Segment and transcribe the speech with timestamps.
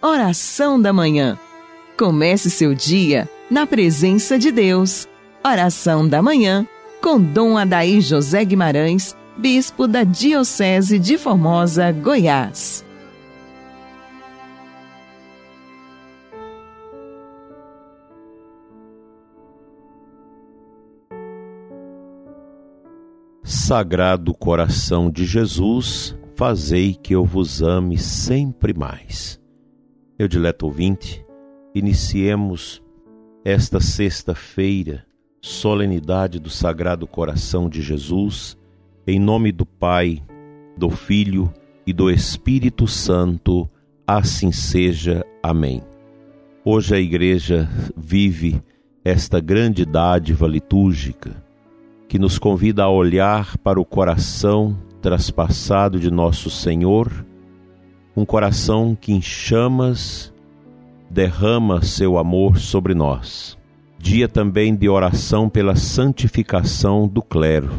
[0.00, 1.36] Oração da Manhã.
[1.98, 5.08] Comece seu dia na presença de Deus.
[5.44, 6.64] Oração da Manhã
[7.02, 12.84] com Dom Adaí José Guimarães, Bispo da Diocese de Formosa, Goiás.
[23.42, 29.38] Sagrado coração de Jesus, fazei que eu vos ame sempre mais.
[30.18, 31.24] Meu dileto ouvinte,
[31.72, 32.82] iniciemos
[33.44, 35.06] esta sexta-feira,
[35.40, 38.58] solenidade do Sagrado Coração de Jesus,
[39.06, 40.20] em nome do Pai,
[40.76, 41.54] do Filho
[41.86, 43.70] e do Espírito Santo,
[44.04, 45.24] assim seja.
[45.40, 45.82] Amém.
[46.64, 48.60] Hoje a Igreja vive
[49.04, 51.40] esta grande dádiva litúrgica
[52.08, 57.24] que nos convida a olhar para o coração traspassado de nosso Senhor,
[58.18, 60.34] um coração que em chamas
[61.08, 63.56] derrama seu amor sobre nós.
[63.96, 67.70] Dia também de oração pela santificação do clero.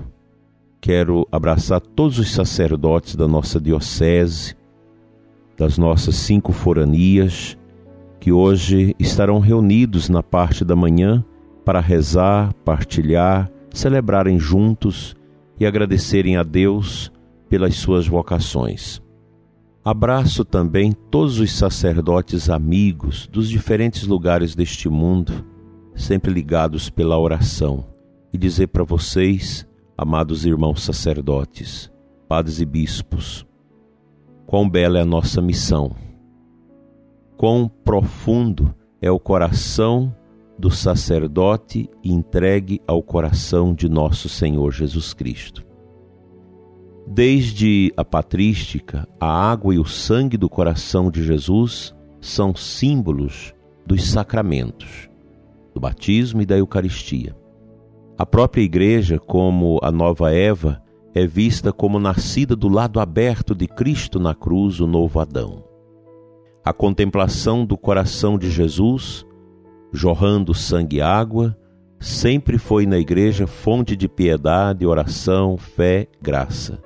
[0.80, 4.55] Quero abraçar todos os sacerdotes da nossa diocese,
[5.58, 7.58] das nossas cinco foranias,
[8.17, 11.21] que hoje estarão reunidos na parte da manhã
[11.66, 15.17] para rezar, partilhar, celebrarem juntos
[15.59, 17.11] e agradecerem a Deus
[17.49, 19.02] pelas suas vocações.
[19.83, 25.45] Abraço também todos os sacerdotes amigos dos diferentes lugares deste mundo,
[25.95, 27.86] sempre ligados pela oração,
[28.33, 29.66] e dizer para vocês,
[29.97, 31.89] amados irmãos sacerdotes,
[32.27, 33.47] padres e bispos,
[34.45, 35.95] quão bela é a nossa missão,
[37.38, 40.14] quão profundo é o coração
[40.58, 45.69] do sacerdote entregue ao coração de nosso Senhor Jesus Cristo.
[47.11, 53.53] Desde a patrística, a água e o sangue do coração de Jesus são símbolos
[53.85, 55.09] dos sacramentos,
[55.73, 57.35] do batismo e da Eucaristia.
[58.17, 60.81] A própria Igreja, como a nova Eva,
[61.15, 65.64] é vista como nascida do lado aberto de Cristo na cruz, o novo Adão.
[66.64, 69.25] A contemplação do coração de Jesus
[69.92, 71.58] jorrando sangue e água,
[71.99, 76.80] sempre foi na igreja fonte de piedade, oração, fé, graça.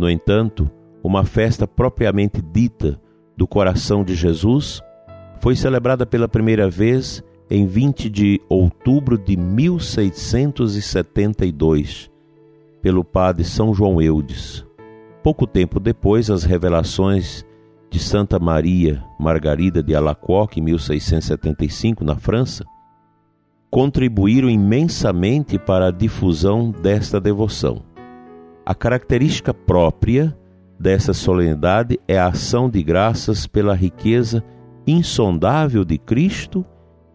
[0.00, 0.68] No entanto,
[1.04, 2.98] uma festa propriamente dita
[3.36, 4.80] do coração de Jesus
[5.40, 12.10] foi celebrada pela primeira vez em 20 de outubro de 1672
[12.80, 14.66] pelo padre São João Eudes.
[15.22, 17.44] Pouco tempo depois, as revelações
[17.90, 22.64] de Santa Maria Margarida de Alacoque, em 1675, na França,
[23.70, 27.89] contribuíram imensamente para a difusão desta devoção.
[28.70, 30.34] A característica própria
[30.78, 34.44] dessa solenidade é a ação de graças pela riqueza
[34.86, 36.64] insondável de Cristo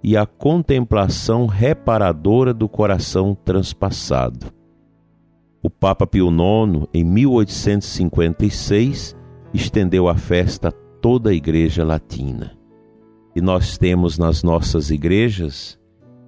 [0.03, 4.47] e a contemplação reparadora do coração transpassado.
[5.63, 9.15] O Papa Pio IX, em 1856,
[9.53, 12.51] estendeu a festa a toda a igreja latina.
[13.33, 15.79] E nós temos nas nossas igrejas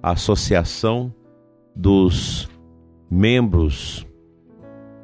[0.02, 1.12] a associação
[1.76, 2.48] dos
[3.10, 4.07] membros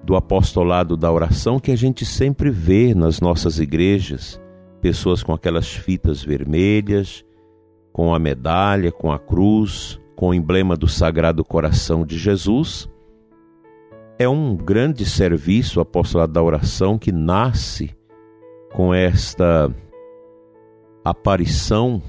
[0.04, 4.40] do apostolado da oração que a gente sempre vê nas nossas igrejas,
[4.82, 7.24] pessoas com aquelas fitas vermelhas,
[7.90, 12.88] com a medalha, com a cruz, com o emblema do Sagrado Coração de Jesus.
[14.18, 17.96] É um grande serviço o apostolado da oração que nasce
[18.72, 19.74] com esta
[21.02, 22.02] aparição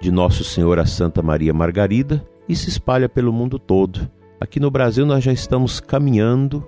[0.00, 4.10] de Nosso Senhor a Santa Maria Margarida e se espalha pelo mundo todo.
[4.40, 6.66] Aqui no Brasil nós já estamos caminhando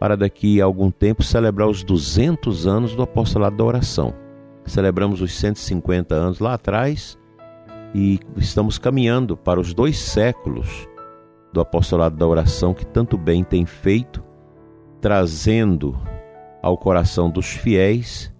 [0.00, 4.14] para daqui a algum tempo celebrar os 200 anos do apostolado da oração.
[4.64, 7.18] Celebramos os 150 anos lá atrás
[7.94, 10.88] e estamos caminhando para os dois séculos
[11.52, 14.24] do apostolado da oração que tanto bem tem feito,
[15.02, 15.98] trazendo
[16.62, 18.32] ao coração dos fiéis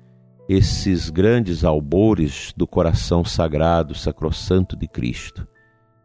[0.49, 5.47] esses grandes albores do coração sagrado, sacrossanto de Cristo.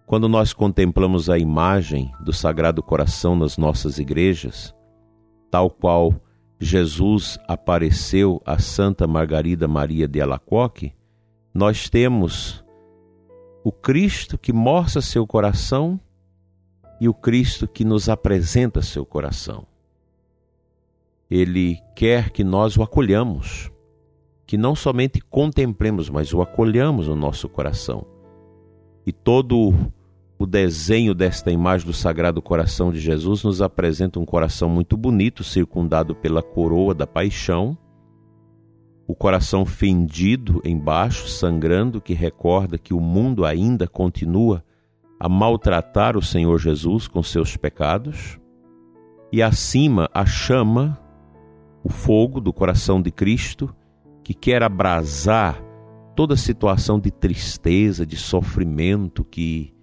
[0.05, 4.74] Quando nós contemplamos a imagem do Sagrado Coração nas nossas igrejas,
[5.49, 6.13] tal qual
[6.59, 10.93] Jesus apareceu a Santa Margarida Maria de Alacoque,
[11.53, 12.63] nós temos
[13.63, 15.99] o Cristo que mostra seu coração
[16.99, 19.65] e o Cristo que nos apresenta seu coração.
[21.29, 23.71] Ele quer que nós o acolhamos
[24.45, 28.05] que não somente contemplemos, mas o acolhamos no nosso coração.
[29.05, 29.73] E todo
[30.37, 35.43] o desenho desta imagem do Sagrado Coração de Jesus nos apresenta um coração muito bonito,
[35.43, 37.77] circundado pela coroa da paixão,
[39.07, 44.63] o coração fendido embaixo, sangrando, que recorda que o mundo ainda continua
[45.19, 48.37] a maltratar o Senhor Jesus com seus pecados,
[49.31, 50.99] e acima a chama,
[51.83, 53.73] o fogo do coração de Cristo,
[54.23, 55.63] que quer abrasar
[56.15, 59.74] toda situação de tristeza, de sofrimento que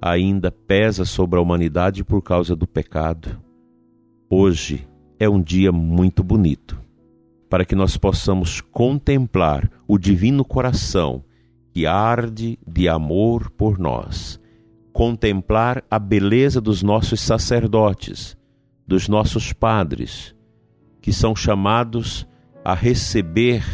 [0.00, 3.40] ainda pesa sobre a humanidade por causa do pecado.
[4.28, 4.88] Hoje
[5.18, 6.80] é um dia muito bonito
[7.50, 11.24] para que nós possamos contemplar o divino coração
[11.72, 14.40] que arde de amor por nós,
[14.92, 18.36] contemplar a beleza dos nossos sacerdotes,
[18.86, 20.34] dos nossos padres,
[21.00, 22.26] que são chamados
[22.64, 23.64] a receber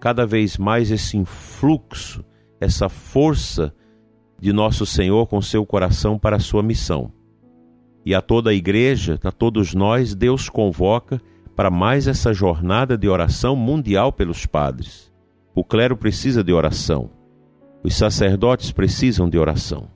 [0.00, 2.24] cada vez mais esse influxo,
[2.60, 3.74] essa força
[4.38, 7.12] de nosso Senhor com seu coração para a sua missão.
[8.04, 11.20] E a toda a igreja, a todos nós, Deus convoca
[11.56, 15.12] para mais essa jornada de oração mundial pelos padres.
[15.54, 17.10] O clero precisa de oração.
[17.82, 19.88] Os sacerdotes precisam de oração.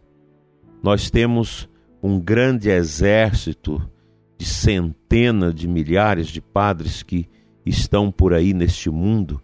[0.83, 1.69] Nós temos
[2.03, 3.81] um grande exército
[4.39, 7.29] de centenas de milhares de padres que
[7.65, 9.41] estão por aí neste mundo,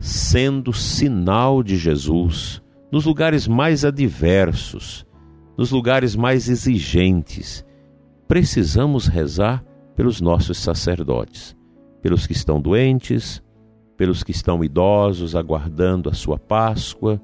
[0.00, 5.06] sendo sinal de Jesus nos lugares mais adversos,
[5.56, 7.64] nos lugares mais exigentes.
[8.26, 9.64] Precisamos rezar
[9.94, 11.58] pelos nossos sacerdotes
[12.00, 13.42] pelos que estão doentes,
[13.96, 17.20] pelos que estão idosos aguardando a sua Páscoa,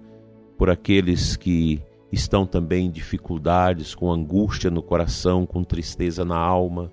[0.59, 1.81] por aqueles que
[2.11, 6.91] estão também em dificuldades, com angústia no coração, com tristeza na alma,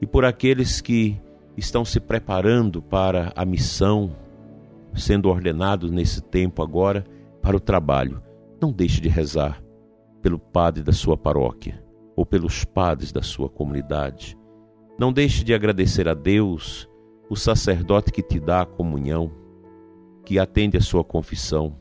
[0.00, 1.20] e por aqueles que
[1.56, 4.10] estão se preparando para a missão,
[4.94, 7.04] sendo ordenados nesse tempo agora
[7.40, 8.22] para o trabalho.
[8.60, 9.62] Não deixe de rezar
[10.20, 11.82] pelo padre da sua paróquia
[12.14, 14.38] ou pelos padres da sua comunidade
[15.00, 16.86] não deixe de agradecer a Deus,
[17.30, 19.32] o sacerdote que te dá a comunhão,
[20.26, 21.74] que atende a sua confissão.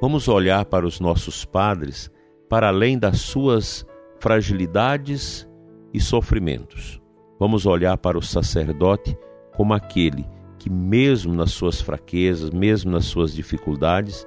[0.00, 2.08] Vamos olhar para os nossos padres
[2.48, 3.84] para além das suas
[4.20, 5.48] fragilidades
[5.92, 7.02] e sofrimentos.
[7.40, 9.18] Vamos olhar para o sacerdote
[9.56, 10.24] como aquele
[10.60, 14.24] que, mesmo nas suas fraquezas, mesmo nas suas dificuldades,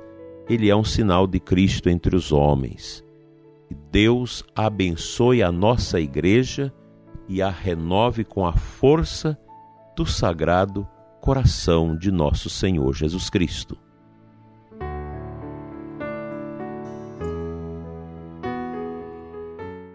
[0.50, 3.06] ele é um sinal de Cristo entre os homens.
[3.92, 6.74] Deus abençoe a nossa igreja
[7.28, 9.40] e a renove com a força
[9.96, 10.88] do sagrado
[11.22, 13.78] coração de nosso Senhor Jesus Cristo.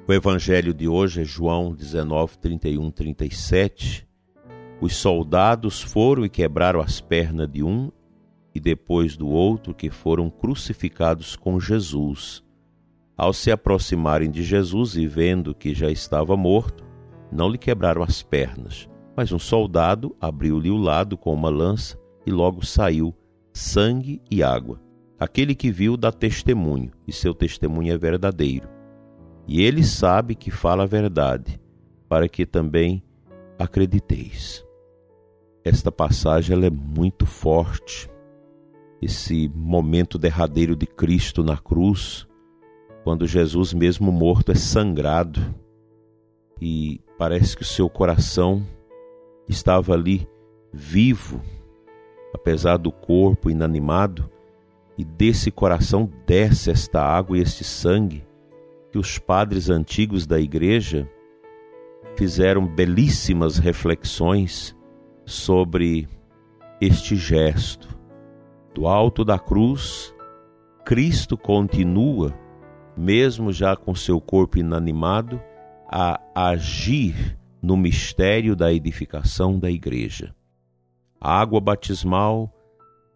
[0.07, 4.07] O evangelho de hoje é João 19, 31, 37.
[4.81, 7.91] Os soldados foram e quebraram as pernas de um
[8.55, 12.45] e depois do outro que foram crucificados com Jesus.
[13.17, 16.85] Ao se aproximarem de Jesus e vendo que já estava morto,
[17.31, 22.31] não lhe quebraram as pernas, mas um soldado abriu-lhe o lado com uma lança e
[22.31, 23.15] logo saiu
[23.53, 24.81] sangue e água.
[25.19, 28.69] Aquele que viu dá testemunho, e seu testemunho é verdadeiro.
[29.47, 31.61] E ele sabe que fala a verdade,
[32.09, 33.03] para que também
[33.59, 34.65] acrediteis.
[35.65, 38.11] Esta passagem ela é muito forte.
[39.05, 42.27] Esse momento derradeiro de Cristo na cruz,
[43.03, 45.55] quando Jesus, mesmo morto, é sangrado
[46.59, 48.67] e parece que o seu coração
[49.47, 50.27] estava ali
[50.73, 51.43] vivo,
[52.33, 54.31] apesar do corpo inanimado,
[54.97, 58.25] e desse coração desce esta água e este sangue
[58.91, 61.07] que os padres antigos da igreja
[62.17, 64.75] fizeram belíssimas reflexões
[65.27, 66.09] sobre
[66.81, 68.03] este gesto.
[68.75, 70.13] Do alto da cruz,
[70.85, 72.35] Cristo continua,
[72.97, 75.41] mesmo já com seu corpo inanimado,
[75.89, 80.35] a agir no mistério da edificação da igreja.
[81.21, 82.53] A água batismal,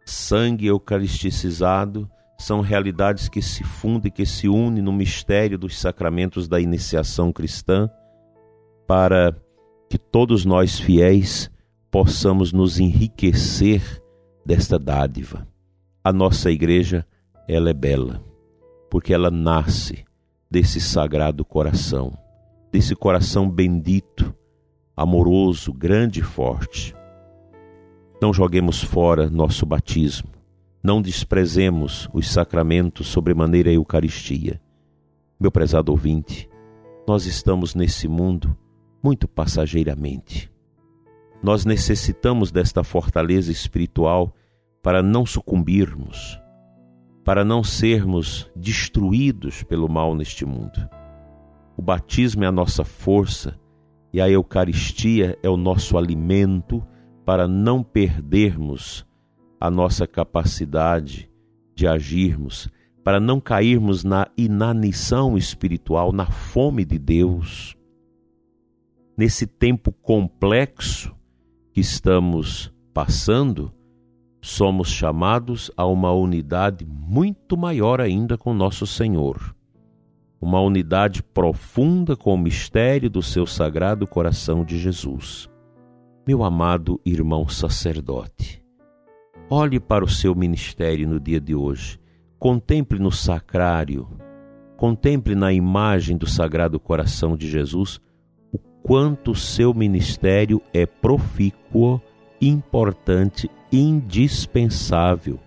[0.06, 6.60] sangue eucaristicizado, são realidades que se fundem, que se unem no mistério dos sacramentos da
[6.60, 7.90] iniciação cristã,
[8.86, 9.34] para
[9.90, 11.50] que todos nós fiéis
[11.90, 14.00] possamos nos enriquecer
[14.48, 15.46] desta dádiva.
[16.02, 17.06] A nossa igreja,
[17.46, 18.24] ela é bela,
[18.90, 20.06] porque ela nasce
[20.50, 22.16] desse sagrado coração
[22.70, 24.34] desse coração bendito,
[24.96, 26.94] amoroso, grande e forte.
[28.20, 30.30] Não joguemos fora nosso batismo,
[30.82, 34.60] não desprezemos os sacramentos sobremaneira a Eucaristia.
[35.38, 36.48] Meu prezado ouvinte,
[37.06, 38.56] nós estamos nesse mundo
[39.02, 40.50] muito passageiramente.
[41.42, 44.34] Nós necessitamos desta fortaleza espiritual
[44.82, 46.40] para não sucumbirmos,
[47.24, 50.88] para não sermos destruídos pelo mal neste mundo.
[51.76, 53.58] O batismo é a nossa força
[54.12, 56.84] e a Eucaristia é o nosso alimento
[57.24, 59.06] para não perdermos
[59.60, 61.30] a nossa capacidade
[61.74, 62.68] de agirmos,
[63.04, 67.76] para não cairmos na inanição espiritual, na fome de Deus.
[69.16, 71.17] Nesse tempo complexo
[71.78, 73.72] que estamos passando,
[74.42, 79.54] somos chamados a uma unidade muito maior ainda com nosso Senhor.
[80.40, 85.48] Uma unidade profunda com o mistério do seu sagrado coração de Jesus.
[86.26, 88.60] Meu amado irmão sacerdote,
[89.48, 92.00] olhe para o seu ministério no dia de hoje,
[92.40, 94.08] contemple no sacrário,
[94.76, 98.00] contemple na imagem do sagrado coração de Jesus
[98.82, 102.00] quanto seu ministério é profícuo
[102.40, 105.38] importante, indispensável.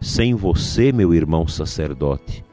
[0.00, 2.44] Sem você, meu irmão sacerdote,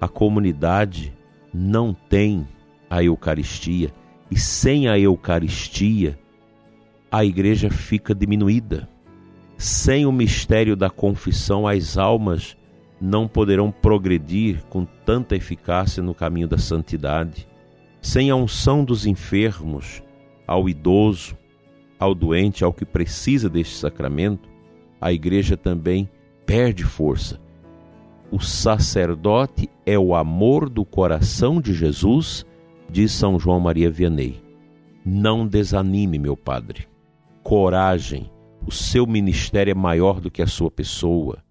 [0.00, 1.12] a comunidade
[1.52, 2.46] não tem
[2.88, 3.92] a Eucaristia,
[4.30, 6.18] e sem a Eucaristia,
[7.10, 8.88] a igreja fica diminuída.
[9.56, 12.56] Sem o mistério da confissão, as almas
[13.00, 17.48] não poderão progredir com tanta eficácia no caminho da santidade.
[18.00, 20.02] Sem a unção dos enfermos,
[20.46, 21.36] ao idoso,
[21.98, 24.48] ao doente, ao que precisa deste sacramento,
[25.00, 26.08] a igreja também
[26.46, 27.38] perde força.
[28.30, 32.46] O sacerdote é o amor do coração de Jesus,
[32.88, 34.42] diz São João Maria Vianney.
[35.04, 36.86] Não desanime, meu padre.
[37.42, 38.30] Coragem,
[38.66, 41.42] o seu ministério é maior do que a sua pessoa.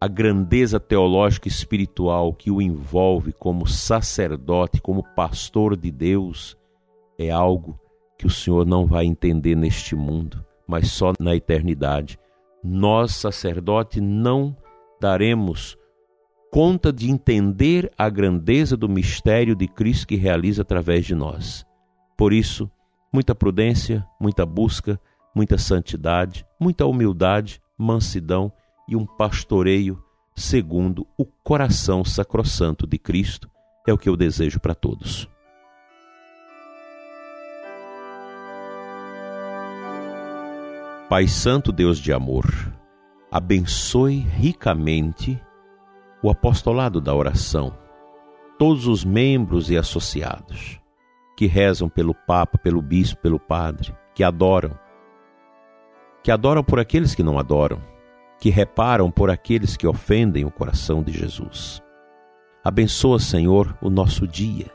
[0.00, 6.56] A grandeza teológica e espiritual que o envolve como sacerdote, como pastor de Deus,
[7.18, 7.76] é algo
[8.16, 12.16] que o Senhor não vai entender neste mundo, mas só na eternidade.
[12.62, 14.56] Nós, sacerdote, não
[15.00, 15.76] daremos
[16.50, 21.66] conta de entender a grandeza do mistério de Cristo que realiza através de nós.
[22.16, 22.70] Por isso,
[23.12, 25.00] muita prudência, muita busca,
[25.34, 28.52] muita santidade, muita humildade, mansidão
[28.88, 30.02] e um pastoreio
[30.34, 33.50] segundo o coração sacrossanto de Cristo
[33.86, 35.28] é o que eu desejo para todos.
[41.08, 42.44] Pai Santo, Deus de amor,
[43.30, 45.40] abençoe ricamente
[46.22, 47.76] o apostolado da oração,
[48.58, 50.78] todos os membros e associados
[51.36, 54.76] que rezam pelo Papa, pelo Bispo, pelo Padre, que adoram,
[56.22, 57.80] que adoram por aqueles que não adoram,
[58.38, 61.82] que reparam por aqueles que ofendem o coração de Jesus.
[62.64, 64.66] Abençoa, Senhor, o nosso dia.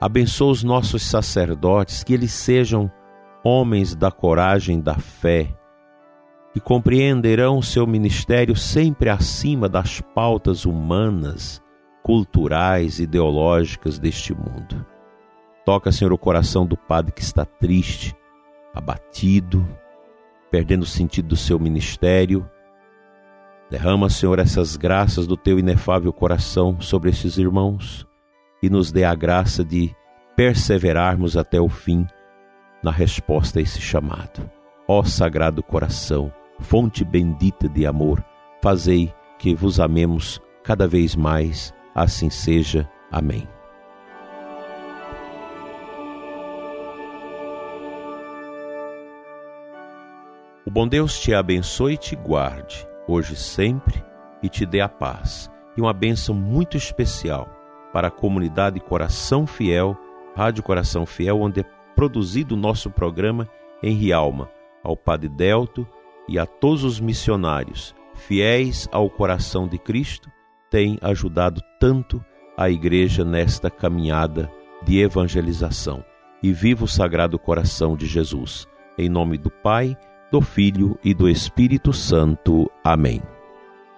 [0.00, 2.90] Abençoa os nossos sacerdotes, que eles sejam
[3.42, 5.48] homens da coragem da fé,
[6.52, 11.62] que compreenderão seu ministério sempre acima das pautas humanas,
[12.02, 14.84] culturais, ideológicas deste mundo.
[15.64, 18.14] Toca, Senhor, o coração do padre que está triste,
[18.74, 19.66] abatido,
[20.50, 22.48] perdendo o sentido do seu ministério.
[23.70, 28.06] Derrama, Senhor, essas graças do teu inefável coração sobre esses irmãos
[28.62, 29.94] e nos dê a graça de
[30.34, 32.06] perseverarmos até o fim
[32.82, 34.50] na resposta a esse chamado.
[34.86, 38.24] Ó Sagrado Coração, fonte bendita de amor,
[38.62, 42.88] fazei que vos amemos cada vez mais, assim seja.
[43.10, 43.46] Amém.
[50.64, 54.04] O bom Deus te abençoe e te guarde, hoje e sempre,
[54.42, 55.50] e te dê a paz.
[55.76, 57.48] E uma bênção muito especial
[57.92, 59.96] para a comunidade Coração Fiel,
[60.36, 61.64] Rádio Coração Fiel, onde é
[61.96, 63.48] produzido o nosso programa
[63.82, 64.50] em Rialma,
[64.84, 65.86] ao Padre Delto
[66.28, 70.30] e a todos os missionários fiéis ao coração de Cristo,
[70.70, 72.22] têm ajudado tanto
[72.56, 74.50] a igreja nesta caminhada
[74.82, 76.04] de evangelização.
[76.42, 78.66] E viva o Sagrado Coração de Jesus.
[78.96, 79.96] Em nome do Pai,
[80.30, 82.70] do Filho e do Espírito Santo.
[82.84, 83.22] Amém.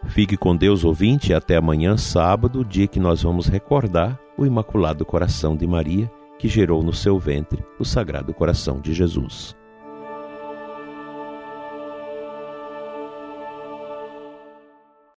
[0.06, 5.56] Fique com Deus, ouvinte, até amanhã, sábado, dia que nós vamos recordar o Imaculado Coração
[5.56, 9.54] de Maria que gerou no seu ventre o Sagrado Coração de Jesus.